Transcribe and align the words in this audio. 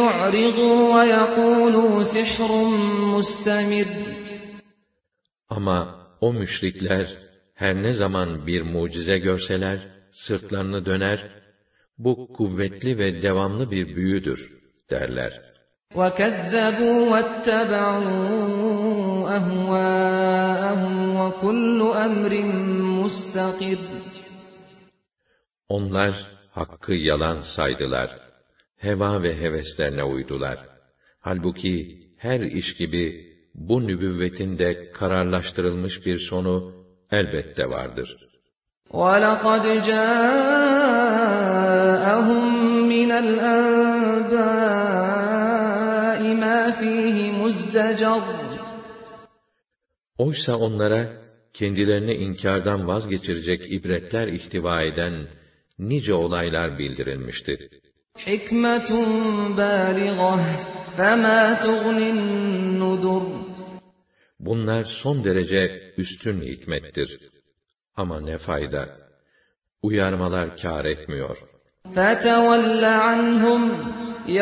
يُعْرِضُوا 0.00 0.78
وَيَقُولُوا 0.94 1.94
سِحْرٌ 2.14 2.50
مُسْتَمِرٌّ 3.14 3.88
Ama 5.48 5.78
o 6.20 6.32
müşrikler 6.32 7.06
her 7.54 7.82
ne 7.82 7.92
zaman 7.92 8.46
bir 8.46 8.62
mucize 8.62 9.16
görseler, 9.16 9.78
sırtlarını 10.10 10.86
döner, 10.86 11.30
bu 11.98 12.32
kuvvetli 12.32 12.98
ve 12.98 13.22
devamlı 13.22 13.70
bir 13.70 13.96
büyüdür 13.96 14.52
derler. 14.90 15.32
وَكَذَّبُوا 15.94 17.00
وَاتَّبَعُوا 17.12 18.22
أَهْوَاءَهُمْ 19.38 20.94
وَكُلُّ 21.20 21.80
أَمْرٍ 22.06 22.32
مُسْتَقِرٌّ 23.06 23.78
Onlar 25.68 26.14
hakkı 26.50 26.94
yalan 26.94 27.40
saydılar. 27.56 28.10
Heva 28.76 29.22
ve 29.22 29.40
heveslerine 29.40 30.04
uydular. 30.04 30.58
Halbuki 31.20 31.98
her 32.18 32.40
iş 32.40 32.76
gibi 32.76 33.32
bu 33.54 33.86
nübüvvetin 33.86 34.58
de 34.58 34.92
kararlaştırılmış 34.92 36.06
bir 36.06 36.18
sonu 36.18 36.72
elbette 37.10 37.70
vardır. 37.70 38.16
وَلَقَدْ 38.90 39.64
جَاءَهُمْ 39.90 41.22
مِنَ 42.92 43.10
الْأَنْبَاءِ 43.24 44.22
مَا 46.42 46.58
فِيهِ 46.78 47.16
مُزْدَجَرٌ 47.40 48.22
Oysa 50.18 50.56
onlara 50.56 51.22
kendilerini 51.56 52.14
inkardan 52.14 52.86
vazgeçirecek 52.86 53.72
ibretler 53.72 54.28
ihtiva 54.28 54.82
eden 54.82 55.14
nice 55.78 56.14
olaylar 56.14 56.78
bildirilmiştir. 56.78 57.60
حِكْمَةٌ 58.26 58.90
بَالِغَةٌ 59.60 60.38
فَمَا 60.96 61.42
تُغْنِ 61.64 61.98
النُّذُرُ 62.14 63.24
Bunlar 64.40 64.84
son 65.02 65.24
derece 65.24 65.92
üstün 65.96 66.40
hikmettir. 66.42 67.18
Ama 67.96 68.20
ne 68.20 68.38
fayda? 68.38 68.88
Uyarmalar 69.82 70.56
kâr 70.56 70.84
etmiyor. 70.84 71.36
فَتَوَلَّ 71.94 72.84
عَنْهُمْ 73.06 73.62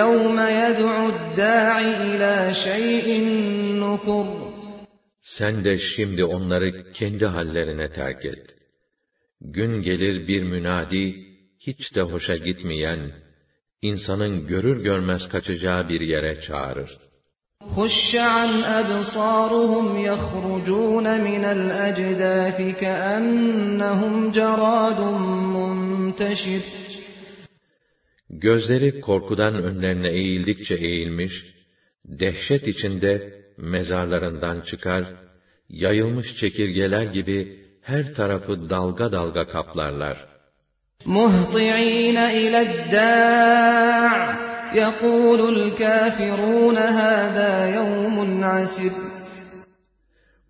يَوْمَ 0.01 0.39
يَدْعُ 0.63 0.93
الدَّاعِ 1.13 1.75
إِلَى 2.07 2.35
شَيْءٍ 2.67 3.09
نُكُرٍ 3.85 4.27
Sen 5.25 5.65
de 5.65 5.79
şimdi 5.79 6.25
onları 6.25 6.93
kendi 6.93 7.27
hallerine 7.27 7.93
terk 7.93 8.25
et. 8.25 8.57
Gün 9.41 9.83
gelir 9.83 10.29
bir 10.29 10.43
münadi, 10.43 11.27
hiç 11.59 11.95
de 11.95 12.03
hoşa 12.03 12.37
gitmeyen, 12.37 13.13
insanın 13.83 14.47
görür 14.47 14.83
görmez 14.83 15.29
kaçacağı 15.29 15.89
bir 15.89 16.01
yere 16.01 16.41
çağırır. 16.41 16.99
خُشَّ 17.77 18.11
عَنْ 18.37 18.53
أَبْصَارُهُمْ 18.81 19.89
يَخْرُجُونَ 20.11 21.07
مِنَ 21.29 21.45
الْأَجْدَاثِ 21.57 22.59
كَأَنَّهُمْ 22.83 24.15
جَرَادٌ 24.33 25.01
مُنْتَشِرٌ 25.55 26.63
Gözleri 28.31 29.01
korkudan 29.01 29.55
önlerine 29.55 30.09
eğildikçe 30.09 30.75
eğilmiş, 30.75 31.33
dehşet 32.05 32.69
içinde 32.69 33.41
mezarlarından 33.57 34.61
çıkar, 34.61 35.05
yayılmış 35.69 36.37
çekirgeler 36.37 37.03
gibi 37.03 37.67
her 37.83 38.15
tarafı 38.15 38.71
dalga 38.71 39.13
dalga 39.13 39.49
kaplarlar. 39.49 40.31
مُهْطِعِينَ 41.07 42.19
إِلَى 42.41 42.61
الدَّاعِ 42.69 44.15
يَقُولُ 44.83 45.41
الْكَافِرُونَ 45.57 46.79
هَذَا 47.03 47.53
يَوْمٌ 47.77 48.17
عَسِرٌ 48.45 48.93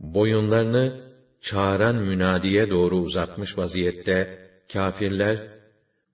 Boyunlarını 0.00 1.00
çağıran 1.40 1.96
münadiye 1.96 2.70
doğru 2.70 2.96
uzatmış 2.96 3.58
vaziyette 3.58 4.48
kâfirler, 4.72 5.48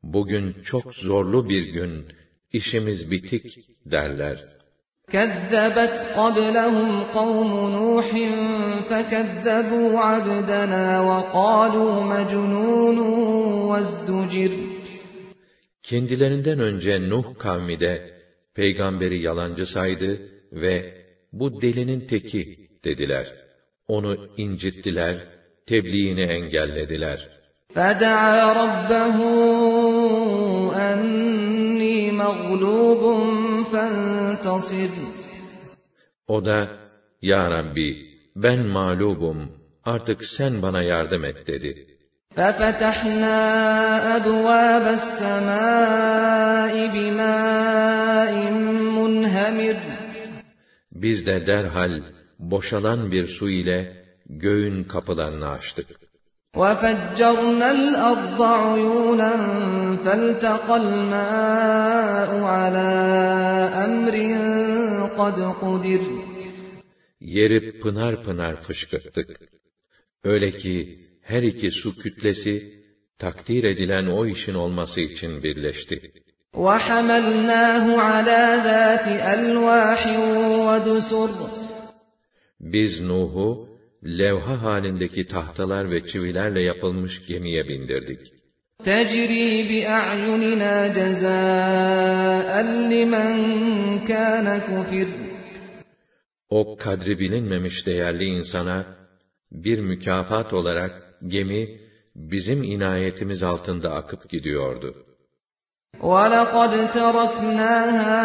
bugün 0.02 0.56
çok 0.64 0.94
zorlu 0.94 1.48
bir 1.48 1.62
gün, 1.62 2.06
işimiz 2.52 3.10
bitik 3.10 3.69
derler. 3.86 4.56
كَذَّبَتْ 5.12 5.97
قَبْلَهُمْ 6.16 6.91
قَوْمُ 7.19 7.50
نُوحٍ 7.78 8.08
فَكَذَّبُوا 8.91 9.98
عَبْدَنَا 9.98 11.00
وَقَالُوا 11.00 11.94
مَجْنُونٌ 12.12 12.98
وَازْدُجِرَ 13.70 14.52
Kendilerinden 15.82 16.60
önce 16.60 17.10
Nuh 17.10 17.38
kavmi 17.38 17.80
de 17.80 18.10
peygamberi 18.54 19.19
yalancı 19.22 19.66
saydı 19.66 20.20
ve 20.52 21.04
bu 21.32 21.62
delinin 21.62 22.00
teki 22.06 22.56
dediler. 22.84 23.26
Onu 23.88 24.16
incittiler, 24.36 25.16
tebliğini 25.66 26.22
engellediler. 26.22 27.28
فَدَعَا 27.74 28.36
رَبَّهُ 28.62 29.19
أَنِّي 30.91 32.12
مَغْلُوبٌ 32.22 33.39
فَانْتَصِرْ 33.72 34.91
O 36.28 36.44
da, 36.44 36.69
Ya 37.22 37.50
Rabbi, 37.50 37.88
ben 38.36 38.66
mağlubum, 38.66 39.38
artık 39.84 40.20
sen 40.38 40.62
bana 40.62 40.82
yardım 40.82 41.24
et 41.24 41.47
dedi. 41.47 41.86
فَفَتَحْنَا 42.36 43.38
أَبْوَابَ 44.16 44.86
السَّمَاءِ 45.00 46.74
بِمَاءٍ 46.94 48.32
مُنْهَمِرٍ 48.98 49.76
Biz 50.92 51.26
de 51.26 51.47
derhal 51.47 52.02
boşalan 52.38 53.12
bir 53.12 53.26
su 53.26 53.50
ile 53.50 54.04
göğün 54.26 54.84
kapılarını 54.84 55.48
açtık. 55.48 55.99
وَفَجَّرْنَا 56.62 57.69
الْأَرْضَ 57.78 58.41
عُيُونًا 58.42 59.32
فَالْتَقَى 60.04 60.76
الْمَاءُ 60.84 62.30
عَلَى 62.56 62.91
أَمْرٍ 63.86 64.14
قَدْ 65.19 65.38
قُدِرَ 65.62 66.02
Yeri 67.20 67.78
pınar 67.78 68.22
pınar 68.22 68.62
fışkırttık. 68.62 69.28
Öyle 70.24 70.50
ki 70.50 70.98
her 71.22 71.42
iki 71.42 71.70
su 71.70 71.98
kütlesi 71.98 72.54
takdir 73.19 73.64
edilen 73.64 74.06
o 74.06 74.26
işin 74.26 74.54
olması 74.54 75.00
için 75.00 75.42
birleşti. 75.42 76.12
وَحَمَلْنَاهُ 76.54 77.84
عَلَى 78.10 78.42
ذَاتِ 78.69 79.06
أَلْوَاحٍ 79.34 80.00
وَدُسُرٍ 80.66 81.30
Biz 82.60 83.00
Nuh'u 83.00 83.69
levha 84.04 84.62
halindeki 84.62 85.26
tahtalar 85.26 85.91
ve 85.91 86.06
çivilerle 86.06 86.62
yapılmış 86.62 87.27
gemiye 87.28 87.68
bindirdik. 87.68 88.21
تَجْرِي 88.84 89.48
بِأَعْيُنِنَا 89.71 90.74
جَزَاءً 90.98 92.50
لِمَنْ 92.92 93.30
كَانَ 94.10 94.47
كُفِرٍ 94.68 95.09
O 96.48 96.77
kadri 96.77 97.18
bilinmemiş 97.18 97.86
değerli 97.86 98.24
insana 98.24 98.84
bir 99.53 99.78
mükafat 99.78 100.53
olarak 100.53 100.92
gemi 101.27 101.80
bizim 102.15 102.62
inayetimiz 102.62 103.42
altında 103.42 103.94
akıp 103.94 104.30
gidiyordu. 104.30 104.94
وَلَقَدْ 106.00 106.72
تَرَكْنَاهَا 106.98 108.18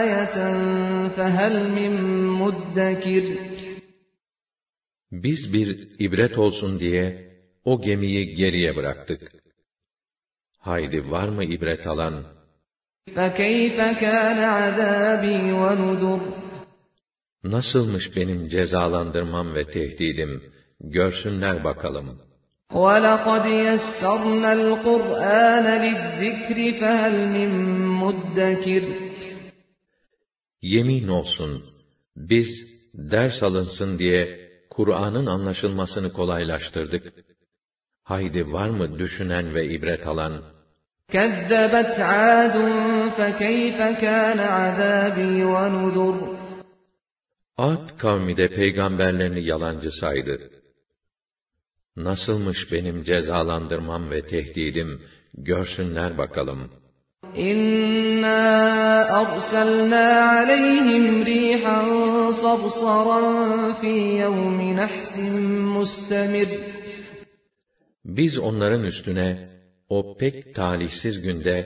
آيَةً 0.00 0.36
فَهَلْ 1.16 1.54
مِن 1.78 1.94
مُدَّكِرٍ 2.42 3.43
Biz 5.14 5.52
bir 5.52 5.88
ibret 5.98 6.38
olsun 6.38 6.80
diye 6.80 7.30
o 7.64 7.82
gemiyi 7.82 8.34
geriye 8.34 8.76
bıraktık. 8.76 9.32
Haydi 10.58 11.10
var 11.10 11.28
mı 11.28 11.44
ibret 11.44 11.86
alan? 11.86 12.24
فَكَيْفَ 13.16 13.78
كَانَ 14.02 14.38
عَذَابِي 14.58 15.52
وَنُذُرِ 15.52 16.20
Nasılmış 17.44 18.16
benim 18.16 18.48
cezalandırmam 18.48 19.54
ve 19.54 19.64
tehdidim, 19.64 20.52
görsünler 20.80 21.64
bakalım. 21.64 22.20
وَلَقَدْ 22.70 23.44
يَسَّرْنَا 23.68 24.52
الْقُرْآنَ 24.60 25.66
لِلذِّكْرِ 25.84 26.58
فَهَلْ 26.80 27.14
مِن 27.36 27.50
مُدَّكِرٍ 28.02 28.84
Yemin 30.62 31.08
olsun, 31.08 31.64
biz 32.16 32.48
ders 32.94 33.42
alınsın 33.42 33.98
diye 33.98 34.43
Kur'an'ın 34.74 35.26
anlaşılmasını 35.26 36.12
kolaylaştırdık. 36.12 37.12
Haydi 38.04 38.52
var 38.52 38.68
mı 38.68 38.98
düşünen 38.98 39.54
ve 39.54 39.68
ibret 39.68 40.06
alan? 40.06 40.42
كَذَّبَتْ 41.12 41.94
عَادٌ 42.12 42.56
فَكَيْفَ 43.18 43.78
كَانَ 44.04 44.38
عَذَابِي 44.58 45.42
وَنُذُرِ 45.54 46.36
Ad 47.56 47.98
kavmi 47.98 48.36
de 48.36 48.48
peygamberlerini 48.48 49.44
yalancı 49.44 49.90
saydı. 49.90 50.50
Nasılmış 51.96 52.72
benim 52.72 53.02
cezalandırmam 53.02 54.10
ve 54.10 54.26
tehdidim, 54.26 55.02
görsünler 55.34 56.18
bakalım. 56.18 56.70
İnna 57.34 58.40
arsalna 59.20 60.30
aleyhim 60.38 61.26
rihan 61.26 62.30
sabsaran 62.30 63.74
fi 63.80 63.86
yevmi 63.86 64.76
nahsin 64.76 65.34
mustemir. 65.74 66.48
Biz 68.04 68.38
onların 68.38 68.84
üstüne 68.84 69.48
o 69.88 70.16
pek 70.16 70.54
talihsiz 70.54 71.22
günde 71.22 71.56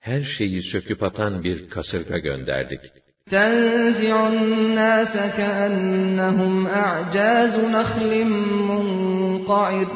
her 0.00 0.22
şeyi 0.22 0.62
söküp 0.62 1.02
atan 1.02 1.44
bir 1.44 1.70
kasırga 1.70 2.18
gönderdik. 2.18 2.80
تَنْزِعُ 3.30 4.14
النَّاسَ 4.32 5.14
كَأَنَّهُمْ 5.38 6.54
أَعْجَازُ 6.66 7.54
نَخْلٍ 7.76 8.12
مُنْقَعِرٍ 8.68 9.88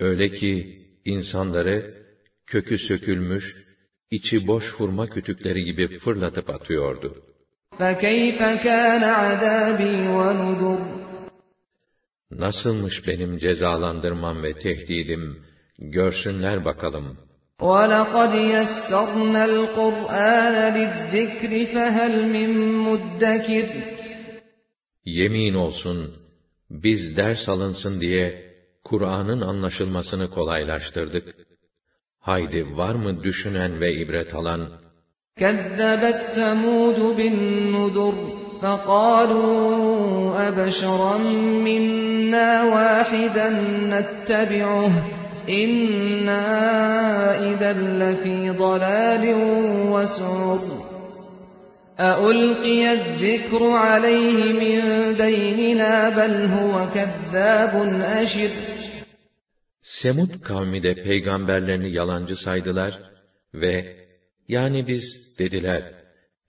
Öyle 0.00 0.28
ki 0.28 0.82
insanları 1.04 1.93
kökü 2.46 2.78
sökülmüş, 2.78 3.44
içi 4.10 4.46
boş 4.46 4.64
hurma 4.74 5.06
kütükleri 5.06 5.64
gibi 5.64 5.98
fırlatıp 5.98 6.50
atıyordu. 6.50 7.22
فَكَيْفَ 7.78 8.38
كَانَ 8.38 9.02
عَذَابِي 9.04 9.94
وَنُذُرِ 10.08 10.80
Nasılmış 12.30 13.06
benim 13.06 13.38
cezalandırmam 13.38 14.42
ve 14.42 14.52
tehdidim, 14.52 15.44
görsünler 15.78 16.64
bakalım.'' 16.64 17.30
وَلَقَدْ 17.60 18.32
يَسَّرْنَا 18.56 19.42
الْقُرْآنَ 19.52 20.56
لِلذِّكْرِ 20.76 21.52
فَهَلْ 21.74 22.14
مِن 22.34 22.50
مُدَّكِرٍ 22.86 23.68
Yemin 25.04 25.54
olsun, 25.54 26.14
biz 26.70 27.16
ders 27.16 27.48
alınsın 27.48 28.00
diye 28.00 28.54
Kur'an'ın 28.84 29.40
anlaşılmasını 29.40 30.30
kolaylaştırdık. 30.30 31.34
Haydi 32.25 32.77
var 32.77 32.95
mı 32.95 33.23
düşünen 33.23 33.79
ve 33.81 33.93
ibret 33.93 34.35
alan? 34.35 34.61
كَذَّبَتْ 35.41 36.21
ثَمُودُ 36.35 36.99
بِالنُّذُرِ 37.17 38.15
فَقَالُوا 38.61 39.55
أَبَشَرًا 40.47 41.17
مِنَّا 41.67 42.49
وَاحِدًا 42.73 43.49
نَتَّبِعُهُ 43.93 44.93
izen 47.51 47.99
lefî 47.99 48.59
dalâlin 48.59 49.41
ve 49.93 50.07
su'ur. 50.17 50.63
أَأُلْقِيَ 51.99 52.83
الذِّكْرُ 52.99 53.61
عَلَيْهِ 53.85 54.37
مِنْ 54.63 54.81
بَيْنِنَا 55.23 55.93
بَلْ 56.17 56.33
هُوَ 56.55 56.75
كَذَّابٌ 56.95 57.73
أَشِرٌ 58.21 58.74
Semud 59.85 60.41
kavmi 60.41 60.83
de 60.83 60.95
peygamberlerini 60.95 61.91
yalancı 61.91 62.35
saydılar 62.35 63.01
ve 63.53 64.05
yani 64.47 64.87
biz 64.87 65.03
dediler 65.39 65.93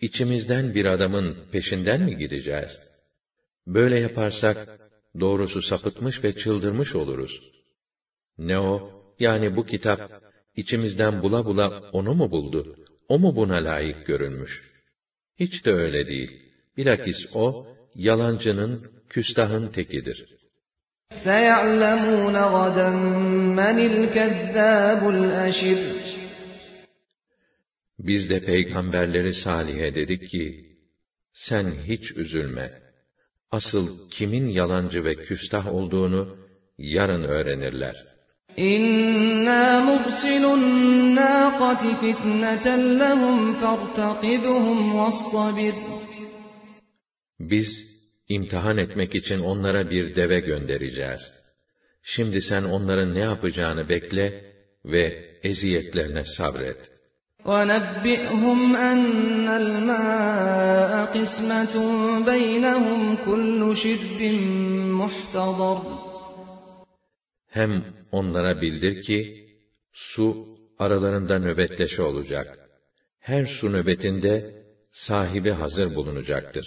içimizden 0.00 0.74
bir 0.74 0.84
adamın 0.84 1.36
peşinden 1.52 2.02
mi 2.02 2.16
gideceğiz? 2.16 2.72
Böyle 3.66 3.98
yaparsak 3.98 4.80
doğrusu 5.20 5.62
sapıtmış 5.62 6.24
ve 6.24 6.36
çıldırmış 6.36 6.94
oluruz. 6.94 7.40
Ne 8.38 8.58
o? 8.58 9.02
Yani 9.18 9.56
bu 9.56 9.66
kitap 9.66 10.22
içimizden 10.56 11.22
bula 11.22 11.44
bula 11.44 11.90
onu 11.92 12.14
mu 12.14 12.30
buldu? 12.30 12.76
O 13.08 13.18
mu 13.18 13.36
buna 13.36 13.56
layık 13.56 14.06
görünmüş? 14.06 14.62
Hiç 15.40 15.66
de 15.66 15.72
öyle 15.72 16.08
değil. 16.08 16.30
Bilakis 16.76 17.16
o 17.34 17.66
yalancının, 17.94 18.90
küstahın 19.08 19.68
tekidir. 19.68 20.35
سَيَعْلَمُونَ 21.25 22.35
غَدًا 22.55 22.89
مَنِ 23.59 23.77
الْكَذَّابُ 23.91 25.01
الْأَشِرُ 25.15 25.79
Biz 27.99 28.29
de 28.29 28.39
peygamberleri 28.45 29.33
Salih'e 29.33 29.95
dedik 29.95 30.29
ki, 30.29 30.65
sen 31.33 31.65
hiç 31.87 32.11
üzülme. 32.11 32.81
Asıl 33.51 34.09
kimin 34.09 34.47
yalancı 34.47 35.03
ve 35.03 35.15
küstah 35.15 35.73
olduğunu 35.73 36.37
yarın 36.77 37.23
öğrenirler.'' 37.23 38.11
İnna 38.57 39.81
mursilun 39.81 40.63
nâkati 41.15 41.91
fitneten 42.01 42.99
lehum 42.99 43.59
fertakibhum 43.61 44.97
vastabir. 44.97 45.75
Biz 47.39 47.67
imtihan 48.29 48.77
etmek 48.77 49.15
için 49.15 49.39
onlara 49.39 49.89
bir 49.89 50.15
deve 50.15 50.39
göndereceğiz. 50.39 51.21
Şimdi 52.03 52.41
sen 52.41 52.63
onların 52.63 53.13
ne 53.15 53.19
yapacağını 53.19 53.89
bekle 53.89 54.53
ve 54.85 55.31
eziyetlerine 55.43 56.23
sabret. 56.37 56.91
وَنَبِّئْهُمْ 57.45 58.61
أَنَّ 58.91 59.47
الْمَاءَ 59.61 60.91
قِسْمَةٌ 61.15 61.75
بَيْنَهُمْ 62.31 63.01
كُلُّ 63.25 63.61
شِرْبٍ 63.83 64.19
مُحْتَضَرٍ 65.01 65.79
Hem 67.47 67.83
onlara 68.11 68.61
bildir 68.61 69.01
ki, 69.01 69.47
su 69.93 70.57
aralarında 70.79 71.39
nöbetleşe 71.39 72.01
olacak. 72.01 72.59
Her 73.19 73.45
su 73.45 73.73
nöbetinde 73.73 74.63
sahibi 74.91 75.51
hazır 75.51 75.95
bulunacaktır. 75.95 76.65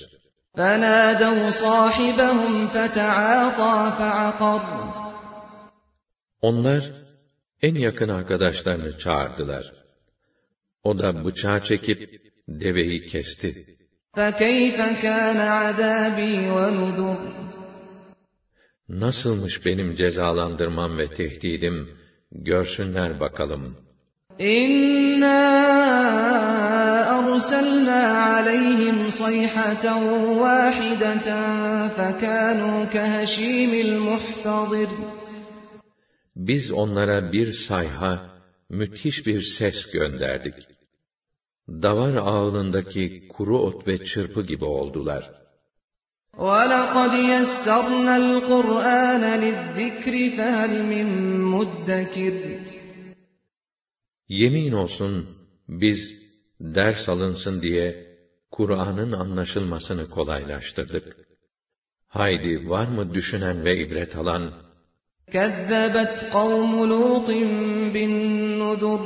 فَنَادَوْا 0.59 1.51
صَاحِبَهُمْ 1.65 2.55
فَتَعَاطَى 2.75 3.75
فَعَقَرَ 3.99 4.63
Onlar 6.41 6.83
en 7.63 7.75
yakın 7.75 8.09
arkadaşlarını 8.09 8.99
çağırdılar. 8.99 9.73
O 10.85 10.99
da 10.99 11.25
bıçağı 11.25 11.65
çekip 11.65 11.99
deveyi 12.49 13.07
kesti. 13.07 13.77
فَكَيْفَ 14.17 14.79
كَانَ 15.05 15.39
عَذَابِي 15.39 16.33
وَنُذُرِ 16.57 17.17
Nasılmış 18.89 19.67
benim 19.67 19.95
cezalandırmam 19.95 20.99
ve 20.99 21.09
tehdidim, 21.09 21.99
görsünler 22.33 23.21
bakalım. 23.21 23.77
İnna 24.39 25.35
arsalna 27.19 28.01
aleyhim 28.35 29.13
sayhatan 29.13 30.03
vahideten 30.41 31.89
fekanu 31.97 32.91
keheşimil 32.93 33.99
muhtadir. 33.99 34.89
Biz 36.37 36.71
onlara 36.71 37.33
bir 37.33 37.53
sayha, 37.69 38.13
müthiş 38.71 39.27
bir 39.27 39.43
ses 39.59 39.91
gönderdik. 39.93 40.55
Davar 41.69 42.15
ağılındaki 42.15 43.29
kuru 43.29 43.59
ot 43.59 43.89
ve 43.89 44.05
çırpı 44.05 44.43
gibi 44.43 44.65
oldular.'' 44.65 45.45
وَلَقَدْ 46.39 47.13
يَسَّرْنَا 47.15 48.17
الْقُرْآنَ 48.17 49.25
لِلذِّكْرِ 49.43 50.15
فَهَلْ 50.37 50.73
مِن 50.83 51.09
مُدَّكِرٍ 51.55 52.37
Yemin 54.29 54.73
olsun 54.73 55.29
biz 55.69 56.18
ders 56.61 57.09
alınsın 57.09 57.63
diye 57.63 58.15
Kur'an'ın 58.51 59.13
anlaşılmasını 59.13 60.11
kolaylaştırdık. 60.11 61.17
Haydi 62.09 62.69
var 62.69 62.89
mı 62.89 63.15
düşünen 63.15 63.65
ve 63.65 63.77
ibret 63.79 64.17
alan? 64.17 64.53
كَذَّبَتْ 65.33 66.31
قَوْمُ 66.31 66.73
لُوطٍ 66.93 67.29
بِالنُّذُرِ 67.95 69.03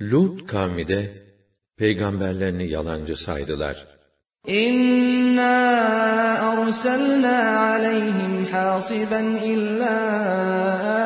Lut 0.00 0.46
kavmi 0.46 0.88
de 0.88 1.22
peygamberlerini 1.78 2.70
yalancı 2.70 3.16
saydılar. 3.16 3.86
İnna 4.46 5.54
arsalna 6.38 7.60
aleyhim 7.60 8.44
hasiban 8.44 9.34
illa 9.34 9.96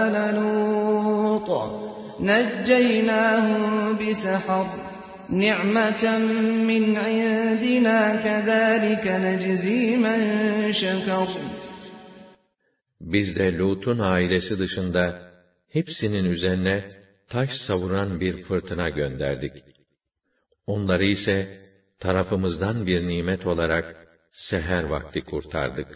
ala 0.02 0.24
Lut. 0.40 1.48
Necceynahum 2.20 3.98
bisahar. 3.98 4.91
Şekar. 10.73 11.29
Biz 13.01 13.35
de 13.35 13.57
Lut'un 13.57 13.99
ailesi 13.99 14.59
dışında 14.59 15.31
hepsinin 15.69 16.25
üzerine 16.25 16.91
taş 17.27 17.49
savuran 17.67 18.19
bir 18.19 18.43
fırtına 18.43 18.89
gönderdik. 18.89 19.53
Onları 20.67 21.05
ise 21.05 21.61
tarafımızdan 21.99 22.87
bir 22.87 23.07
nimet 23.07 23.45
olarak 23.45 24.07
seher 24.31 24.83
vakti 24.83 25.21
kurtardık. 25.21 25.87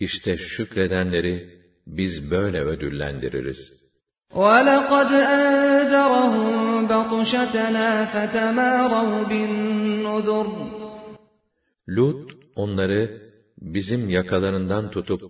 İşte 0.00 0.36
şükredenleri 0.36 1.60
biz 1.86 2.30
böyle 2.30 2.60
ödüllendiririz. 2.60 3.83
وَلَقَدْ 4.35 5.11
أَنذَرَهُمْ 5.37 6.87
بَطْشَتَنَا 6.87 7.89
فَتَمَارَوْا 8.13 9.23
بِالنُّذُرِ 9.29 10.47
Lut 11.89 12.31
onları 12.55 13.21
bizim 13.61 14.09
yakalarından 14.09 14.91
tutup 14.91 15.21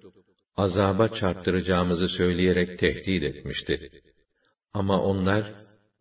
azaba 0.58 1.08
çarptıracağımızı 1.08 2.08
söyleyerek 2.08 2.80
tehdit 2.80 3.24
etmişti. 3.24 3.92
Ama 4.74 5.02
onlar 5.02 5.44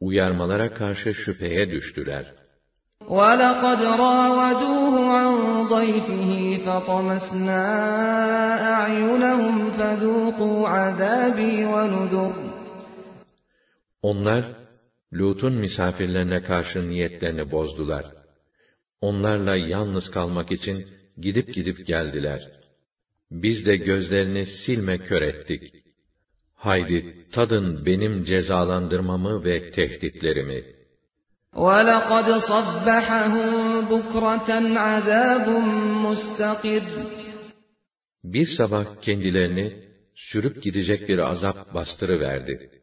uyarmalara 0.00 0.74
karşı 0.74 1.14
şüpheye 1.14 1.70
düştüler. 1.70 2.34
وَلَقَدْ 3.00 3.80
رَاوَدُوهُ 4.06 4.94
عَنْ 5.16 5.34
ضَيْفِهِ 5.74 6.30
فَطَمَسْنَا 6.66 7.64
أَعْيُنَهُمْ 8.74 9.56
فَذُوقُوا 9.78 10.68
عَذَابِي 10.68 11.54
وَنُذُرِ 11.72 12.41
Onlar, 14.02 14.44
Lut'un 15.12 15.52
misafirlerine 15.52 16.42
karşı 16.42 16.90
niyetlerini 16.90 17.50
bozdular. 17.50 18.06
Onlarla 19.00 19.56
yalnız 19.56 20.10
kalmak 20.10 20.52
için 20.52 20.86
gidip 21.16 21.54
gidip 21.54 21.86
geldiler. 21.86 22.50
Biz 23.30 23.66
de 23.66 23.76
gözlerini 23.76 24.46
silme 24.46 24.98
kör 24.98 25.22
ettik. 25.22 25.74
Haydi 26.54 27.26
tadın 27.32 27.86
benim 27.86 28.24
cezalandırmamı 28.24 29.44
ve 29.44 29.70
tehditlerimi. 29.70 30.64
وَلَقَدْ 31.54 32.28
صَبَّحَهُمْ 32.50 33.50
بُكْرَةً 33.92 34.50
عَذَابٌ 34.88 35.46
مُسْتَقِرٌ 36.06 36.82
Bir 38.24 38.46
sabah 38.46 39.00
kendilerini 39.00 39.88
sürüp 40.14 40.62
gidecek 40.62 41.08
bir 41.08 41.18
azap 41.18 41.74
bastırıverdi. 41.74 42.54
فَذُوقُوا 42.54 42.68
عَذَابِي 42.68 42.78
وَنُذُرِ 42.78 42.81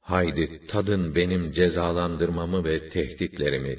Haydi 0.00 0.66
tadın 0.66 1.14
benim 1.14 1.52
cezalandırmamı 1.52 2.64
ve 2.64 2.88
tehditlerimi. 2.88 3.76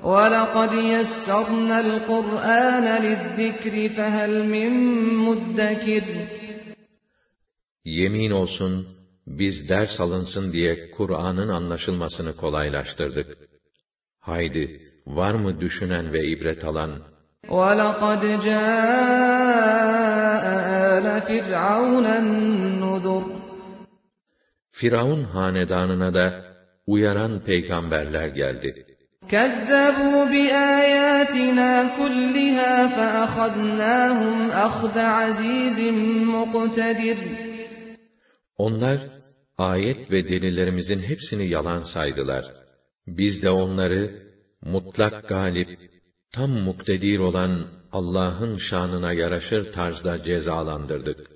وَلَقَدْ 0.00 0.72
يَسَّرْنَا 0.94 1.78
الْقُرْآنَ 1.86 2.86
لِلذِّكْرِ 3.04 3.74
فَهَلْ 3.96 4.32
مِن 4.54 4.72
مُدَّكِرٍ 5.26 6.06
Yemin 7.84 8.30
olsun, 8.30 8.88
biz 9.26 9.68
ders 9.68 10.00
alınsın 10.00 10.52
diye 10.52 10.90
Kur'an'ın 10.90 11.48
anlaşılmasını 11.48 12.36
kolaylaştırdık. 12.36 13.36
Haydi, 14.20 14.92
var 15.06 15.34
mı 15.34 15.60
düşünen 15.60 16.12
ve 16.12 16.26
ibret 16.26 16.64
alan? 16.64 17.02
وَلَقَدْ 17.48 18.22
جَاءَ 18.46 20.07
آلَ 20.98 21.06
فِرْعَوْنَ 21.28 22.06
النُّذُرُ 22.22 23.24
Firavun 24.70 25.22
hanedanına 25.22 26.14
da 26.14 26.44
uyaran 26.86 27.40
peygamberler 27.44 28.28
geldi. 28.28 28.86
كَذَّبُوا 29.32 30.20
بِآيَاتِنَا 30.32 31.72
كُلِّهَا 31.98 32.74
فَأَخَذْنَاهُمْ 32.96 34.50
أَخْذَ 34.68 34.96
عَزِيزٍ 34.98 35.78
مُقْتَدِرٍ 36.34 37.18
Onlar, 38.58 38.98
ayet 39.58 40.10
ve 40.10 40.28
delillerimizin 40.28 41.02
hepsini 41.02 41.48
yalan 41.48 41.82
saydılar. 41.82 42.44
Biz 43.06 43.42
de 43.42 43.50
onları, 43.50 44.22
mutlak 44.62 45.28
galip, 45.28 45.68
tam 46.32 46.50
muktedir 46.50 47.18
olan 47.18 47.52
Allah'ın 47.92 48.56
şanına 48.58 49.12
yaraşır 49.12 49.72
tarzda 49.72 50.24
cezalandırdık. 50.24 51.34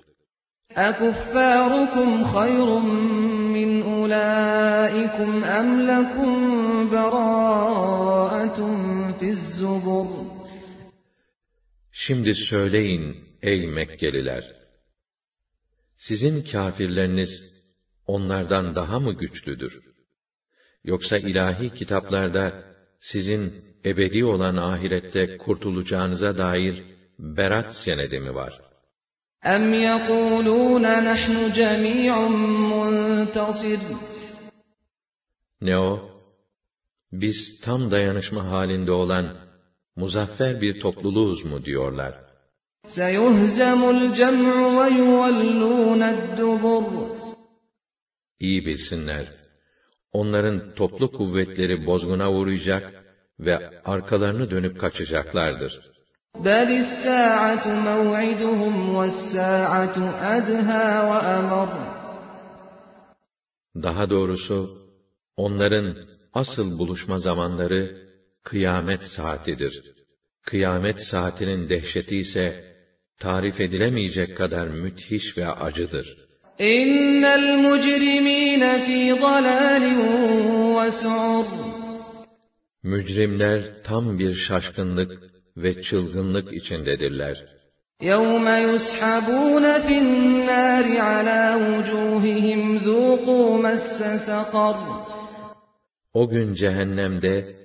أَكُفَّارُكُمْ 0.75 2.09
خَيْرٌ 2.33 2.69
مِّنْ 3.57 3.69
أُولَٰئِكُمْ 3.93 5.31
أَمْ 5.59 5.67
لَكُمْ 5.91 6.31
بَرَاءَةٌ 6.91 8.59
فِي 9.19 9.29
الزُّبُرِ 9.35 10.07
Şimdi 11.91 12.35
söyleyin 12.35 13.17
ey 13.41 13.67
Mekkeliler! 13.67 14.43
Sizin 15.97 16.43
kâfirleriniz 16.51 17.29
onlardan 18.07 18.75
daha 18.75 18.99
mı 18.99 19.13
güçlüdür? 19.13 19.79
Yoksa 20.83 21.17
ilahi 21.17 21.73
kitaplarda 21.73 22.63
sizin 22.99 23.65
ebedi 23.85 24.25
olan 24.25 24.55
ahirette 24.55 25.37
kurtulacağınıza 25.37 26.37
dair 26.37 26.83
berat 27.19 27.75
senedi 27.85 28.19
mi 28.19 28.35
var? 28.35 28.61
أَمْ 29.45 29.73
يَقُولُونَ 29.73 30.85
نَحْنُ 31.09 31.35
جَمِيعٌ 31.59 32.15
مُّنتَصِرٌ 32.71 33.79
Ne 35.61 35.77
o? 35.77 36.09
Biz 37.11 37.61
tam 37.65 37.91
dayanışma 37.91 38.43
halinde 38.51 38.91
olan 38.91 39.37
muzaffer 39.95 40.61
bir 40.61 40.79
topluluğuz 40.79 41.45
mu 41.45 41.65
diyorlar. 41.65 42.13
سَيُهْزَمُ 42.85 43.81
الْجَمْعُ 43.95 44.55
وَيُوَلُّونَ 44.77 46.01
الدُّبُرَ 46.13 46.85
İyi 48.39 48.65
bilsinler. 48.65 49.25
Onların 50.13 50.75
toplu 50.75 51.11
kuvvetleri 51.11 51.85
bozguna 51.85 52.31
uğrayacak 52.31 52.93
ve 53.39 53.59
arkalarını 53.85 54.51
dönüp 54.51 54.79
kaçacaklardır. 54.79 55.89
بَلِ 56.35 56.69
السَّاعَةُ 56.83 57.65
مَوْعِدُهُمْ 57.87 58.75
وَالسَّاعَةُ 58.95 59.95
أَدْهَى 60.35 60.85
وَأَمَرُّ 61.09 61.69
Daha 63.83 64.09
doğrusu, 64.09 64.69
onların 65.37 65.95
asıl 66.33 66.79
buluşma 66.79 67.19
zamanları 67.19 68.09
kıyamet 68.43 69.01
saatidir. 69.15 69.83
Kıyamet 70.45 70.97
saatinin 71.11 71.69
dehşeti 71.69 72.17
ise 72.17 72.75
tarif 73.19 73.59
edilemeyecek 73.59 74.37
kadar 74.37 74.67
müthiş 74.67 75.37
ve 75.37 75.47
acıdır. 75.47 76.22
إِنَّ 76.61 77.23
الْمُجْرِمِينَ 77.25 78.63
فِي 78.85 78.99
ضَلَالٍ 79.13 79.85
وَسُعُرٍ 80.77 81.47
Mücrimler 82.83 83.83
tam 83.83 84.19
bir 84.19 84.33
şaşkınlık 84.35 85.11
ve 85.57 85.81
çılgınlık 85.81 86.53
içindedirler. 86.53 87.45
يَوْمَ 88.01 88.47
يُسْحَبُونَ 88.69 89.65
فِي 89.85 89.95
النَّارِ 90.05 90.85
عَلَى 91.11 91.43
وُجُوهِهِمْ 91.65 92.61
ذُوقُوا 92.87 93.61
مَسَّ 93.65 93.99
سَقَرَ 94.27 94.75
O 96.13 96.29
gün 96.29 96.53
cehennemde 96.53 97.55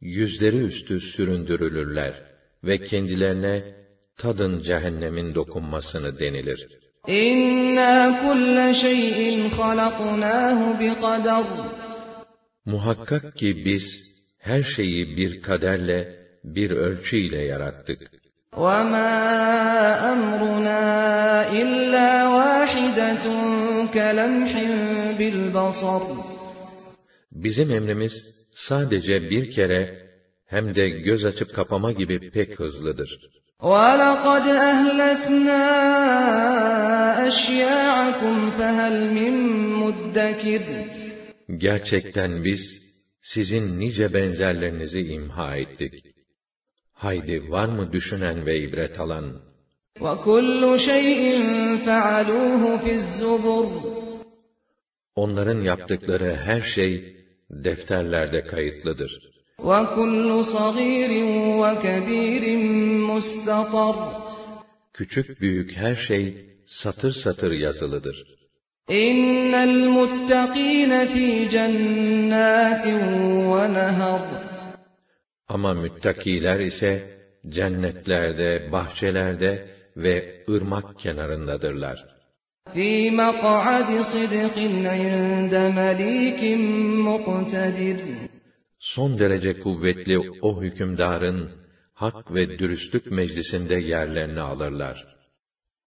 yüzleri 0.00 0.58
üstü 0.58 1.00
süründürülürler 1.00 2.14
ve 2.64 2.78
kendilerine 2.78 3.74
tadın 4.16 4.62
cehennemin 4.62 5.34
dokunmasını 5.34 6.18
denilir. 6.18 6.68
إِنَّا 7.08 7.94
كُلَّ 8.24 8.56
شَيْءٍ 8.84 9.48
خَلَقْنَاهُ 9.58 10.58
بِقَدَرٍ 10.80 11.44
Muhakkak 12.64 13.36
ki 13.36 13.64
biz 13.64 13.82
her 14.38 14.62
şeyi 14.62 15.16
bir 15.16 15.42
kaderle, 15.42 16.16
bir 16.44 16.70
ölçüyle 16.70 17.42
yarattık. 17.44 18.00
وَمَا 18.52 19.12
أَمْرُنَا 20.12 20.82
إِلَّا 21.62 22.10
وَاحِدَةٌ 22.36 23.24
كَلَمْحٍ 23.96 24.52
بِالْبَصَرِ 25.18 26.02
Bizim 27.32 27.72
emrimiz 27.72 28.12
sadece 28.52 29.30
bir 29.30 29.50
kere 29.50 30.08
hem 30.46 30.74
de 30.74 30.88
göz 30.88 31.24
açıp 31.24 31.54
kapama 31.54 31.92
gibi 31.92 32.30
pek 32.30 32.60
hızlıdır. 32.60 33.18
وَلَقَدْ 33.62 34.44
أَهْلَكْنَا 34.70 35.62
أَشْيَاعَكُمْ 37.28 38.36
فَهَلْ 38.58 38.94
مِن 39.18 39.34
مُدَّكِرٍ 39.82 40.64
Gerçekten 41.56 42.44
biz 42.44 42.60
sizin 43.22 43.80
nice 43.80 44.14
benzerlerinizi 44.14 45.00
imha 45.00 45.56
ettik. 45.56 45.94
Haydi 46.92 47.50
var 47.50 47.68
mı 47.68 47.92
düşünen 47.92 48.46
ve 48.46 48.60
ibret 48.60 49.00
alan? 49.00 49.40
وَكُلُّ 50.00 50.78
شَيْءٍ 50.88 51.22
فَعَلُوهُ 51.86 52.62
فِي 52.82 52.92
الزُّبُرِ 53.00 53.68
Onların 55.14 55.60
yaptıkları 55.62 56.36
her 56.36 56.60
şey 56.60 57.16
defterlerde 57.50 58.46
kayıtlıdır. 58.46 59.31
وَكُلُّ 59.62 60.44
صَغِيرٍ 60.44 61.12
وَكَبِيرٍ 61.62 62.44
مُسْتَطَرٌ 63.10 63.94
Küçük 64.94 65.40
büyük 65.40 65.76
her 65.76 65.96
şey 65.96 66.46
satır 66.66 67.12
satır 67.12 67.52
yazılıdır. 67.52 68.24
اِنَّ 68.88 69.52
الْمُتَّقِينَ 69.68 70.92
ف۪ي 71.12 71.48
جَنَّاتٍ 71.54 72.84
وَنَهَرٍ 73.52 74.20
Ama 75.48 75.74
müttakiler 75.74 76.60
ise 76.60 77.20
cennetlerde, 77.48 78.72
bahçelerde 78.72 79.68
ve 79.96 80.44
ırmak 80.48 80.98
kenarındadırlar. 80.98 82.04
ف۪ي 82.74 83.10
مَقْعَدِ 83.22 83.90
صِدْقٍ 84.12 84.56
عِنْدَ 84.86 85.54
مَلِيكٍ 85.78 86.40
مُقْتَدِرٍ 87.08 88.31
Son 88.83 89.19
derece 89.19 89.59
kuvvetli 89.59 90.17
o 90.41 90.63
hükümdarın 90.63 91.51
hak 91.93 92.33
ve 92.35 92.59
dürüstlük 92.59 93.11
meclisinde 93.11 93.75
yerlerini 93.75 94.41
alırlar. 94.41 95.22